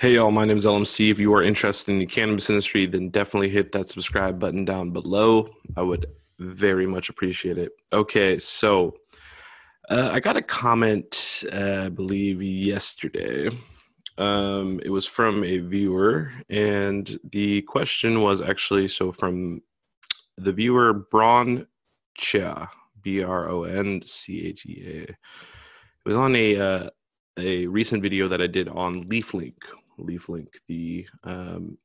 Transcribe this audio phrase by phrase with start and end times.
[0.00, 1.10] Hey y'all, my name is LMC.
[1.10, 4.92] If you are interested in the cannabis industry, then definitely hit that subscribe button down
[4.92, 5.50] below.
[5.76, 6.06] I would
[6.38, 7.72] very much appreciate it.
[7.92, 8.96] Okay, so
[9.90, 13.50] uh, I got a comment, uh, I believe, yesterday.
[14.16, 19.60] Um, it was from a viewer, and the question was actually so from
[20.38, 21.66] the viewer Braun
[22.16, 22.70] Chia,
[23.02, 25.16] B R O N C H E A.
[26.04, 26.90] It was on a uh,
[27.38, 29.56] a recent video that I did on LeafLink,
[29.98, 31.78] LeafLink, the um,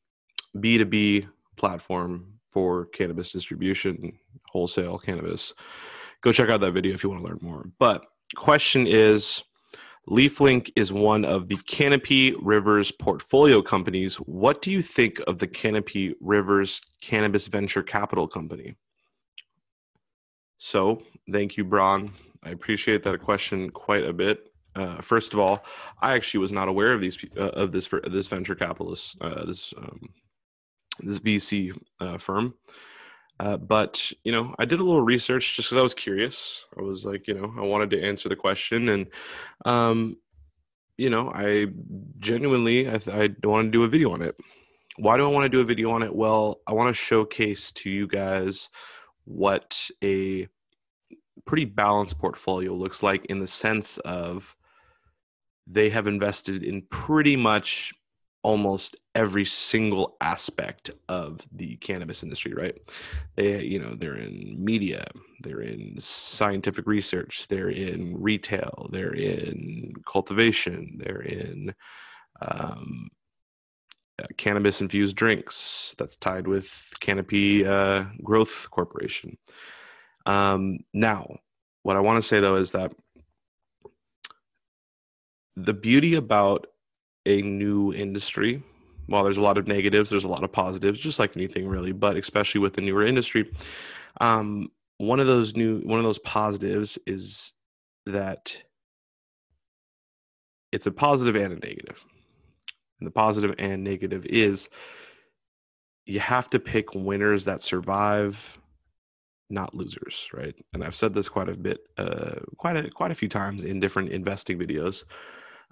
[0.56, 1.28] B2B
[1.58, 4.18] platform for cannabis distribution,
[4.50, 5.54] wholesale cannabis.
[6.22, 7.70] Go check out that video if you want to learn more.
[7.78, 8.06] But
[8.36, 9.44] question is
[10.10, 14.16] LeafLink is one of the Canopy Rivers portfolio companies.
[14.18, 18.76] What do you think of the Canopy Rivers Cannabis Venture Capital Company?
[20.58, 22.14] So, thank you, Braun.
[22.46, 24.52] I appreciate that question quite a bit.
[24.76, 25.66] Uh, first of all,
[26.02, 29.74] I actually was not aware of these uh, of this this venture capitalist uh, this
[29.78, 30.10] um,
[31.00, 32.54] this VC uh, firm.
[33.40, 36.66] Uh, but you know, I did a little research just because I was curious.
[36.78, 39.08] I was like, you know, I wanted to answer the question, and
[39.66, 40.18] um,
[40.98, 41.68] you know, I
[42.20, 44.36] genuinely I, I want to do a video on it.
[44.98, 46.16] Why do I want to do a video on it?
[46.16, 48.70] Well, I want to showcase to you guys
[49.26, 50.48] what a
[51.46, 54.56] pretty balanced portfolio looks like in the sense of
[55.68, 57.92] they have invested in pretty much
[58.44, 62.76] almost every single aspect of the cannabis industry right?
[63.36, 65.08] They you know they're in media
[65.42, 71.74] they're in scientific research they're in retail they're in cultivation they're in
[72.42, 73.10] um,
[74.22, 79.38] uh, cannabis infused drinks that's tied with canopy uh, growth corporation
[80.26, 81.38] um, now
[81.84, 82.94] what i want to say though is that
[85.56, 86.68] the beauty about
[87.26, 88.64] a new industry
[89.08, 91.92] while there's a lot of negatives there's a lot of positives just like anything really
[91.92, 93.52] but especially with the newer industry
[94.22, 97.54] um, one of those new one of those positives is
[98.06, 98.56] that
[100.72, 101.68] it's a positive and a negative.
[101.68, 102.06] negative
[103.00, 104.70] and the positive and negative is
[106.06, 108.60] you have to pick winners that survive
[109.50, 110.56] not losers right?
[110.74, 113.80] And i've said this quite a bit uh, quite a quite a few times in
[113.80, 115.04] different investing videos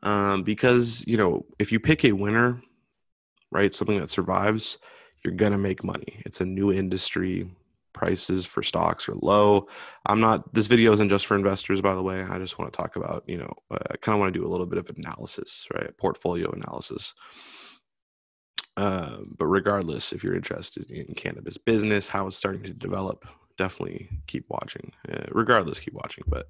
[0.04, 2.62] um, because you know if you pick a winner
[3.52, 4.78] right something that survives
[5.24, 6.22] you're gonna make money.
[6.26, 7.50] It's a new industry.
[7.94, 9.68] Prices for stocks are low.
[10.08, 12.24] I'm not this video isn't just for investors by the way.
[12.24, 14.46] I just want to talk about you know uh, i kind of want to do
[14.46, 17.14] a little bit of analysis right portfolio analysis.
[18.76, 23.24] Uh, but regardless if you're interested in cannabis business how it's starting to develop
[23.58, 26.48] definitely keep watching uh, regardless keep watching but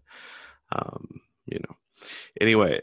[0.71, 1.75] um, you know
[2.39, 2.79] anyway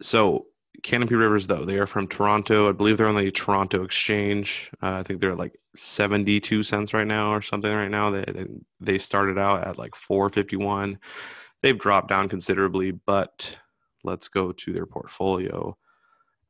[0.00, 0.46] so
[0.82, 2.68] Canopy Rivers, though they are from Toronto.
[2.68, 4.70] I believe they're on the Toronto Exchange.
[4.82, 8.10] Uh, I think they're like seventy-two cents right now, or something right now.
[8.10, 8.46] They
[8.80, 10.98] they started out at like four fifty-one.
[11.62, 13.58] They've dropped down considerably, but
[14.04, 15.76] let's go to their portfolio.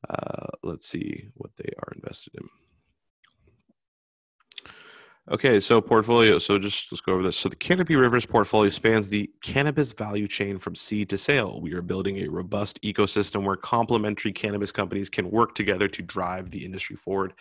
[0.08, 2.48] Uh, let's see what they are invested in.
[5.32, 6.40] Okay, so portfolio.
[6.40, 7.36] So just let's go over this.
[7.36, 11.60] So the Canopy Rivers portfolio spans the cannabis value chain from seed to sale.
[11.60, 16.50] We are building a robust ecosystem where complementary cannabis companies can work together to drive
[16.50, 17.34] the industry forward.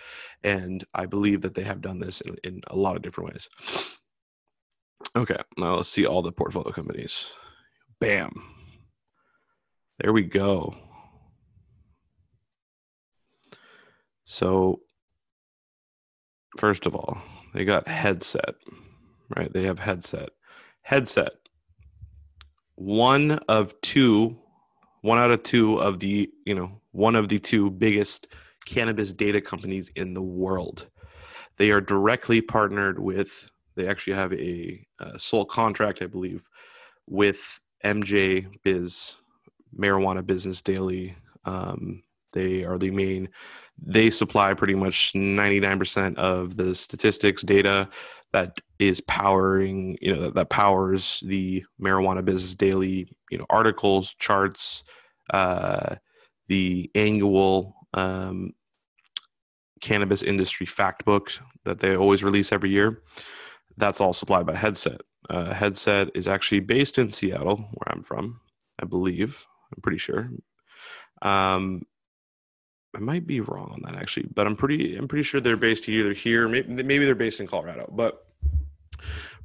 [0.44, 3.50] And I believe that they have done this in, in a lot of different ways.
[5.16, 7.32] Okay, now let's see all the portfolio companies.
[8.00, 8.32] Bam.
[10.00, 10.76] There we go.
[14.26, 14.82] So,
[16.60, 17.18] first of all,
[17.54, 18.56] they got headset,
[19.36, 19.52] right?
[19.52, 20.30] They have headset.
[20.82, 21.32] Headset.
[22.76, 24.38] One of two,
[25.02, 28.28] one out of two of the, you know, one of the two biggest
[28.66, 30.88] cannabis data companies in the world.
[31.58, 36.48] They are directly partnered with, they actually have a, a sole contract, I believe,
[37.08, 39.16] with MJ Biz,
[39.78, 41.16] Marijuana Business Daily.
[41.46, 42.04] Um,
[42.34, 43.30] they are the main
[43.82, 47.90] they supply pretty much 99% of the statistics data
[48.34, 54.16] that is powering you know that, that powers the marijuana business daily you know articles
[54.20, 54.84] charts
[55.32, 55.96] uh,
[56.48, 58.54] the annual um,
[59.82, 61.32] cannabis industry fact book
[61.66, 63.02] that they always release every year.
[63.78, 65.02] That's all supplied by headset.
[65.30, 68.40] Uh, headset is actually based in seattle where i'm from
[68.82, 70.30] i believe i'm pretty sure.
[71.22, 71.84] Um,
[72.96, 75.88] I might be wrong on that actually, but I'm pretty I'm pretty sure they're based
[75.88, 78.26] either here, maybe they're based in Colorado, but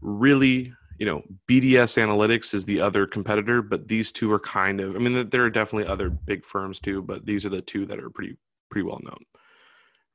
[0.01, 4.95] really you know, BDS Analytics is the other competitor, but these two are kind of.
[4.95, 7.99] I mean, there are definitely other big firms too, but these are the two that
[7.99, 8.37] are pretty
[8.71, 9.25] pretty well known,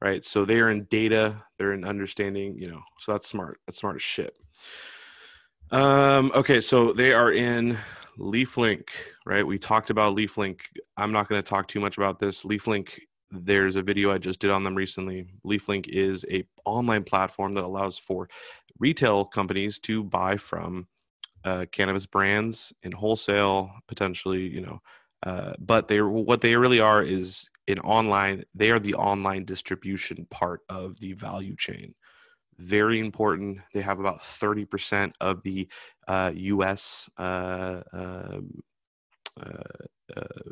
[0.01, 0.23] right?
[0.23, 2.81] So they are in data, they're in understanding, you know.
[2.99, 3.59] So that's smart.
[3.67, 4.33] That's smart as shit.
[5.71, 7.77] Um, okay, so they are in
[8.17, 8.87] LeafLink,
[9.25, 9.45] right?
[9.45, 10.61] We talked about LeafLink.
[10.97, 12.43] I'm not going to talk too much about this.
[12.43, 12.99] LeafLink
[13.31, 15.27] there's a video I just did on them recently.
[15.45, 18.29] LeafLink is a online platform that allows for
[18.79, 20.87] retail companies to buy from
[21.43, 24.81] uh, cannabis brands in wholesale, potentially, you know.
[25.23, 28.43] Uh, but they what they really are is in online.
[28.55, 31.93] They are the online distribution part of the value chain.
[32.57, 33.59] Very important.
[33.73, 35.67] They have about thirty percent of the
[36.07, 37.09] uh, U.S.
[37.17, 39.59] Um, uh,
[40.15, 40.51] uh,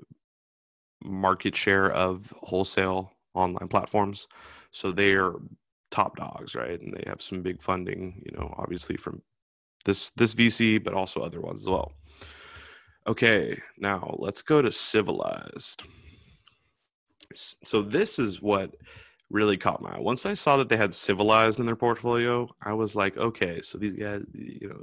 [1.08, 4.28] market share of wholesale online platforms.
[4.72, 5.34] So they're
[5.92, 6.80] top dogs, right?
[6.80, 9.22] And they have some big funding, you know, obviously from
[9.86, 11.94] this this VC, but also other ones as well.
[13.08, 15.84] Okay, now let's go to civilized.
[17.34, 18.76] So this is what
[19.30, 20.00] really caught my eye.
[20.00, 23.78] Once I saw that they had civilized in their portfolio, I was like, okay, so
[23.78, 24.82] these guys, you know,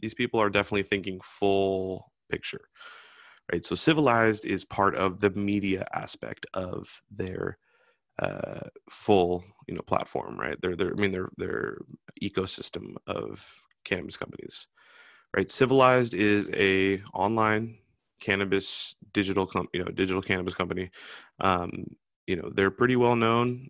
[0.00, 2.62] these people are definitely thinking full picture
[3.52, 3.64] right?
[3.64, 7.58] So civilized is part of the media aspect of their
[8.18, 10.56] uh, full, you know, platform, right?
[10.60, 11.78] They're, they're, I mean, their their
[12.22, 14.68] ecosystem of cannabis companies,
[15.36, 15.50] right?
[15.50, 17.78] Civilized is a online
[18.20, 20.90] cannabis digital, com- you know, digital cannabis company.
[21.40, 21.86] Um,
[22.26, 23.68] you know, they're pretty well known,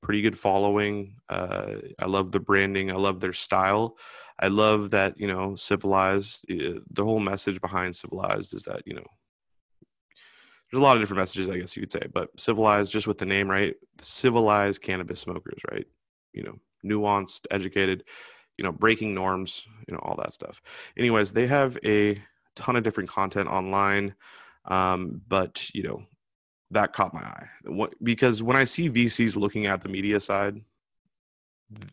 [0.00, 1.16] pretty good following.
[1.28, 2.90] Uh, I love the branding.
[2.90, 3.96] I love their style.
[4.42, 6.44] I love that you know civilized.
[6.50, 9.06] Uh, the whole message behind civilized is that you know
[10.70, 13.18] there's a lot of different messages, I guess you could say, but civilized just with
[13.18, 13.74] the name, right?
[14.00, 15.86] Civilized cannabis smokers, right?
[16.32, 18.04] You know, nuanced, educated,
[18.58, 20.60] you know, breaking norms, you know, all that stuff.
[20.96, 22.20] Anyways, they have a
[22.56, 24.14] ton of different content online,
[24.64, 26.02] um, but you know,
[26.72, 30.60] that caught my eye what, because when I see VCs looking at the media side,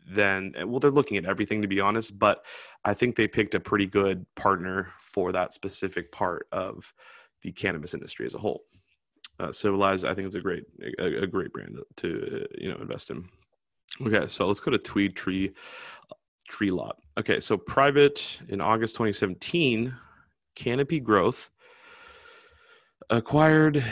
[0.08, 2.46] then well they're looking at everything to be honest but
[2.86, 6.94] i think they picked a pretty good partner for that specific part of
[7.42, 8.64] the cannabis industry as a whole.
[9.40, 10.66] Uh, civilized i think it's a great
[11.00, 13.24] a, a great brand to you know invest in.
[14.06, 15.52] Okay so let's go to tweed tree
[16.48, 16.98] tree lot.
[17.18, 19.96] Okay so private in august 2017
[20.56, 21.52] canopy growth
[23.10, 23.84] acquired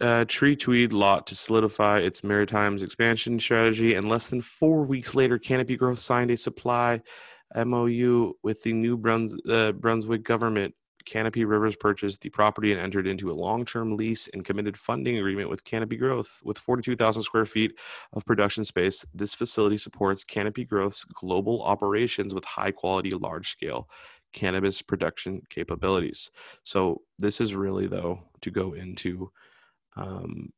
[0.00, 5.14] uh, Tree Tweed lot to solidify its Maritimes expansion strategy, and less than four weeks
[5.14, 7.00] later, Canopy Growth signed a supply
[7.54, 10.74] MOU with the New Bruns- uh, Brunswick government.
[11.04, 15.48] Canopy Rivers purchased the property and entered into a long-term lease and committed funding agreement
[15.48, 16.40] with Canopy Growth.
[16.44, 17.78] With 42,000 square feet
[18.12, 23.88] of production space, this facility supports Canopy Growth's global operations with high-quality, large-scale
[24.32, 26.30] cannabis production capabilities.
[26.64, 29.30] So this is really though to go into
[29.96, 30.50] um,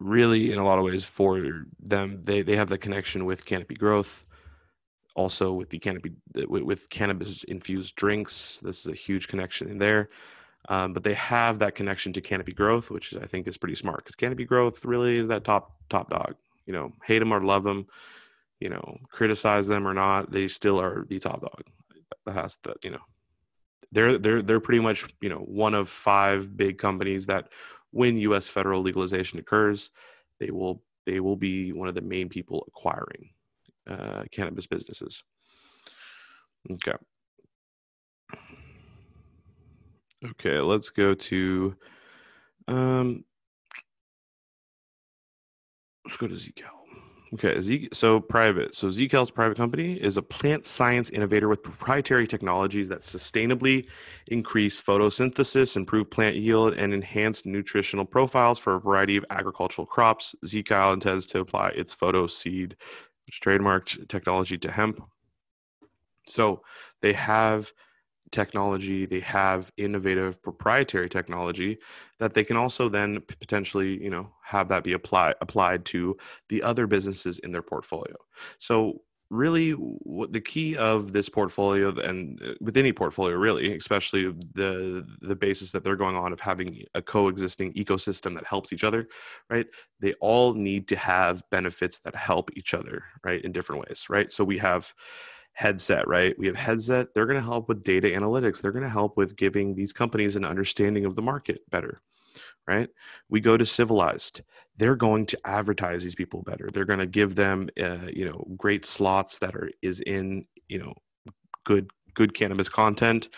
[0.00, 3.74] really in a lot of ways for them they, they have the connection with canopy
[3.74, 4.26] growth
[5.16, 6.12] also with the canopy
[6.48, 8.60] with, with cannabis infused drinks.
[8.64, 10.08] This is a huge connection in there.
[10.68, 13.98] Um, but they have that connection to canopy growth which i think is pretty smart
[13.98, 16.34] because canopy growth really is that top top dog.
[16.66, 17.86] You know hate them or love them
[18.60, 21.62] you know, criticize them or not, they still are the top dog.
[22.24, 23.00] That has that, you know,
[23.92, 27.52] they're they're they're pretty much you know one of five big companies that
[27.90, 28.48] when U.S.
[28.48, 29.90] federal legalization occurs,
[30.40, 33.30] they will they will be one of the main people acquiring
[33.88, 35.22] uh, cannabis businesses.
[36.70, 36.94] Okay.
[40.30, 41.76] Okay, let's go to
[42.66, 43.24] um
[46.04, 46.83] let's go to ZeaKal.
[47.34, 48.76] Okay, Z- so private.
[48.76, 53.88] So ZeaKal's private company is a plant science innovator with proprietary technologies that sustainably
[54.28, 60.36] increase photosynthesis, improve plant yield, and enhance nutritional profiles for a variety of agricultural crops.
[60.46, 62.74] ZCal intends to apply its PhotoSeed,
[63.26, 65.02] which trademarked technology to hemp.
[66.28, 66.62] So
[67.02, 67.72] they have
[68.34, 71.78] technology they have innovative proprietary technology
[72.18, 76.16] that they can also then potentially you know have that be applied applied to
[76.48, 78.16] the other businesses in their portfolio.
[78.58, 84.24] So really what the key of this portfolio and uh, with any portfolio really especially
[84.52, 88.84] the the basis that they're going on of having a coexisting ecosystem that helps each
[88.84, 89.08] other
[89.48, 89.66] right
[90.00, 94.30] they all need to have benefits that help each other right in different ways right?
[94.30, 94.92] So we have
[95.54, 96.38] headset, right?
[96.38, 97.14] We have headset.
[97.14, 98.60] They're going to help with data analytics.
[98.60, 102.00] They're going to help with giving these companies an understanding of the market better.
[102.66, 102.88] right?
[103.28, 104.42] We go to civilized.
[104.76, 106.68] They're going to advertise these people better.
[106.72, 110.78] They're going to give them, uh, you know, great slots that are is in, you
[110.78, 110.94] know,
[111.64, 113.28] good good cannabis content.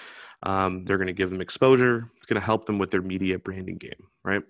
[0.42, 2.11] Um, they're going to give them exposure.
[2.16, 4.42] It's going to help them with their media branding game, right?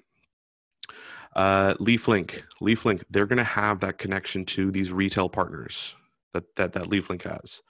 [1.36, 5.94] Uh, LeafLink, LeafLink, they're going to have that connection to these retail partners
[6.36, 7.62] that that that LeafLink has,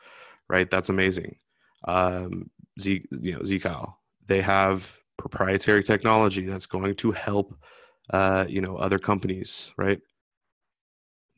[0.48, 0.70] right?
[0.70, 1.36] That's amazing.
[1.86, 3.94] Um, Z, you know, ZeaKal,
[4.26, 7.54] they have proprietary technology that's going to help,
[8.10, 10.00] uh, you know, other companies, right?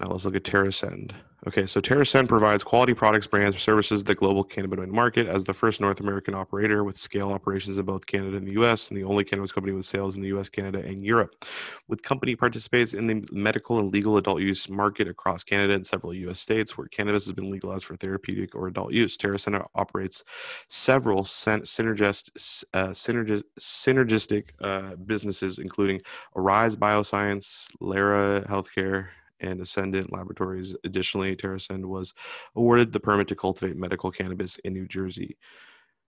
[0.00, 1.12] Now let's look at TerrAscend.
[1.46, 5.44] Okay, so TerrAscend provides quality products, brands, or services to the global cannabinoid market as
[5.44, 8.98] the first North American operator with scale operations in both Canada and the US, and
[8.98, 11.44] the only cannabis company with sales in the US, Canada, and Europe.
[11.86, 16.12] With company participates in the medical and legal adult use market across Canada and several
[16.12, 19.16] US states where cannabis has been legalized for therapeutic or adult use.
[19.16, 20.24] TerrAscend operates
[20.66, 26.00] several synergist, uh, synergist, synergistic uh, businesses, including
[26.34, 30.76] Arise Bioscience, Lara Healthcare, and Ascendant Laboratories.
[30.84, 32.14] Additionally, TerrAscend was
[32.54, 35.36] awarded the permit to cultivate medical cannabis in New Jersey.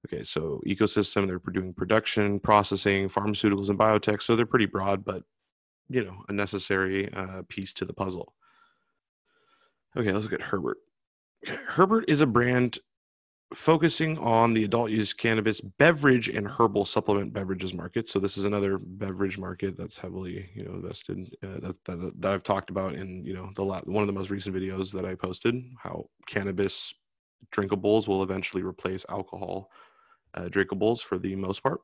[0.07, 4.21] Okay, so ecosystem, they're doing production, processing, pharmaceuticals, and biotech.
[4.21, 5.23] So they're pretty broad, but
[5.89, 8.35] you know, a necessary uh, piece to the puzzle.
[9.97, 10.79] Okay, let's look at Herbert.
[11.47, 12.79] Herbert is a brand
[13.55, 18.09] focusing on the adult use cannabis beverage and herbal supplement beverages market.
[18.09, 22.33] So this is another beverage market that's heavily, you know, invested uh, that, that, that
[22.33, 25.15] I've talked about in, you know, the one of the most recent videos that I
[25.15, 26.95] posted, how cannabis
[27.53, 29.71] drinkables will eventually replace alcohol
[30.35, 31.81] uh, drinkables for the most part.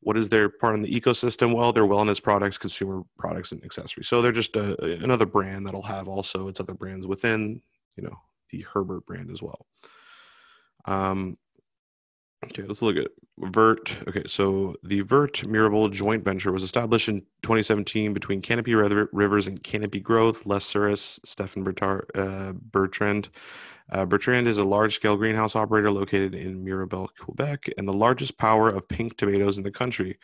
[0.00, 1.54] What is their part in the ecosystem?
[1.54, 4.08] Well, they're wellness products, consumer products, and accessories.
[4.08, 7.62] So they're just a, another brand that'll have also its other brands within,
[7.96, 8.16] you know,
[8.50, 9.66] the Herbert brand as well.
[10.86, 11.36] Um,
[12.44, 13.94] okay, let's look at Vert.
[14.08, 19.62] Okay, so the Vert Mirabel joint venture was established in 2017 between Canopy Rivers and
[19.62, 20.46] Canopy Growth.
[20.46, 21.66] Les Suris, Stefan
[22.14, 23.28] uh, Bertrand,
[23.90, 28.36] uh, Bertrand is a large scale greenhouse operator located in Mirabel, Quebec, and the largest
[28.36, 30.18] power of pink tomatoes in the country.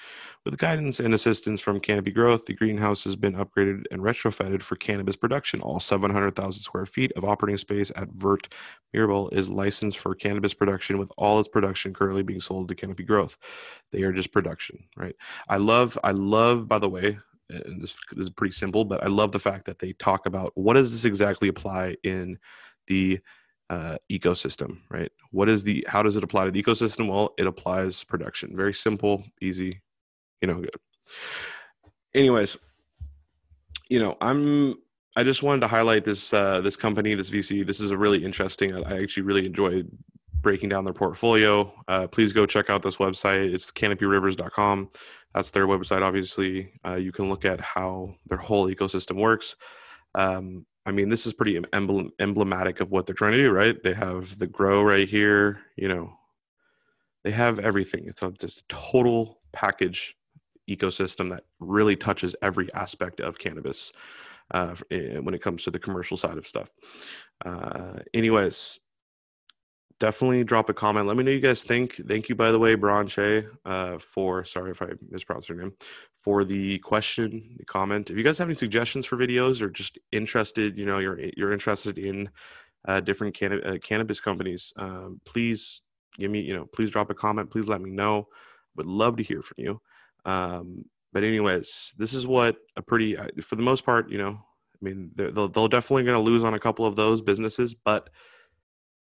[0.44, 4.74] With guidance and assistance from Canopy Growth, the greenhouse has been upgraded and retrofitted for
[4.74, 5.60] cannabis production.
[5.60, 8.52] All 700,000 square feet of operating space at Vert
[8.92, 13.04] Mirabel is licensed for cannabis production, with all its production currently being sold to Canopy
[13.04, 13.38] Growth.
[13.92, 15.14] They are just production, right?
[15.48, 19.08] I love, I love, by the way, and this, this is pretty simple, but I
[19.08, 22.38] love the fact that they talk about what does this exactly apply in
[22.86, 23.20] the
[23.72, 25.10] uh, ecosystem, right?
[25.30, 27.08] What is the how does it apply to the ecosystem?
[27.08, 28.54] Well, it applies production.
[28.54, 29.80] Very simple, easy,
[30.42, 30.76] you know, good.
[32.14, 32.58] Anyways,
[33.88, 34.74] you know, I'm
[35.16, 37.66] I just wanted to highlight this uh, this company, this VC.
[37.66, 38.74] This is a really interesting.
[38.84, 39.90] I actually really enjoyed
[40.42, 41.72] breaking down their portfolio.
[41.88, 43.54] Uh, please go check out this website.
[43.54, 44.90] It's canopyrivers.com.
[45.34, 46.02] That's their website.
[46.02, 49.56] Obviously, uh, you can look at how their whole ecosystem works.
[50.14, 53.80] Um, I mean, this is pretty emblem- emblematic of what they're trying to do, right?
[53.82, 56.12] They have the grow right here, you know,
[57.24, 58.04] they have everything.
[58.06, 60.16] It's just a total package
[60.68, 63.92] ecosystem that really touches every aspect of cannabis
[64.52, 66.70] uh, eh, when it comes to the commercial side of stuff.
[67.44, 68.80] Uh, anyways,
[70.02, 71.06] definitely drop a comment.
[71.06, 71.94] Let me know you guys think.
[72.08, 75.74] Thank you, by the way, Branche, uh, for sorry if I mispronounced your name,
[76.16, 78.10] for the question, the comment.
[78.10, 81.52] If you guys have any suggestions for videos or just interested, you know, you're you're
[81.52, 82.30] interested in
[82.88, 85.82] uh, different uh, cannabis companies, um, please
[86.18, 87.48] give me, you know, please drop a comment.
[87.48, 88.26] Please let me know.
[88.74, 89.80] Would love to hear from you.
[90.24, 94.32] Um, but anyways, this is what a pretty, uh, for the most part, you know,
[94.32, 97.72] I mean, they're, they'll, they'll definitely going to lose on a couple of those businesses,
[97.72, 98.10] but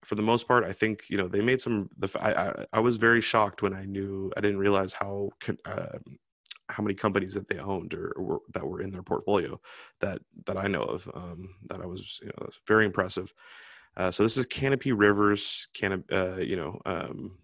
[0.03, 1.89] for the most part, I think you know they made some.
[1.97, 5.29] The I I, I was very shocked when I knew I didn't realize how
[5.65, 5.97] uh,
[6.69, 9.59] how many companies that they owned or, or, that were in their portfolio
[9.99, 11.09] that that I know of.
[11.13, 13.33] Um, that I was you know very impressive.
[13.97, 17.37] Uh, so this is Canopy Rivers, Canop, uh, you know, um,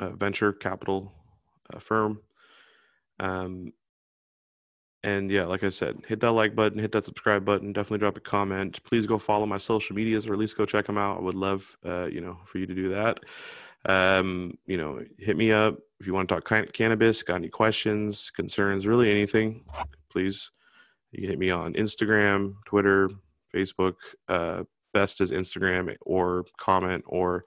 [0.00, 1.12] venture capital
[1.72, 2.20] uh, firm.
[3.20, 3.72] Um,
[5.02, 8.16] and yeah, like I said, hit that like button, hit that subscribe button, definitely drop
[8.16, 8.82] a comment.
[8.84, 11.18] Please go follow my social medias or at least go check them out.
[11.18, 13.20] I would love, uh, you know, for you to do that.
[13.86, 18.30] Um, you know, hit me up if you want to talk cannabis, got any questions,
[18.30, 19.64] concerns, really anything,
[20.10, 20.50] please.
[21.12, 23.10] You can hit me on Instagram, Twitter,
[23.54, 23.94] Facebook.
[24.28, 27.44] Uh, best is Instagram or comment or,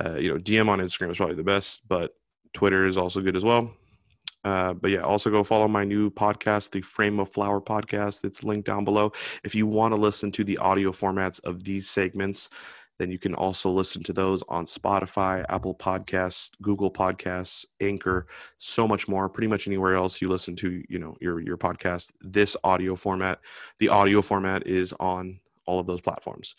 [0.00, 2.14] uh, you know, DM on Instagram is probably the best, but
[2.52, 3.72] Twitter is also good as well.
[4.44, 8.24] Uh, but yeah, also go follow my new podcast, the Frame of Flower podcast.
[8.24, 9.12] It's linked down below.
[9.44, 12.48] If you want to listen to the audio formats of these segments,
[12.98, 18.26] then you can also listen to those on Spotify, Apple Podcasts, Google Podcasts, Anchor,
[18.58, 19.28] so much more.
[19.28, 22.12] Pretty much anywhere else you listen to, you know, your your podcast.
[22.20, 23.40] This audio format,
[23.78, 26.54] the audio format is on all of those platforms.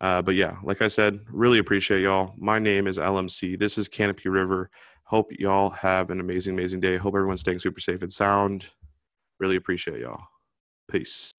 [0.00, 2.34] Uh, but yeah, like I said, really appreciate y'all.
[2.36, 3.58] My name is LMC.
[3.58, 4.70] This is Canopy River.
[5.04, 6.96] Hope y'all have an amazing, amazing day.
[6.96, 8.66] Hope everyone's staying super safe and sound.
[9.38, 10.28] Really appreciate y'all.
[10.90, 11.32] Peace.